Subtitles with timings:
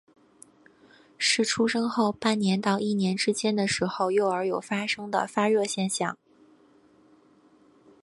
[1.15, 6.17] 是出生后半年到一年之间的时候幼儿有发生的发热现象。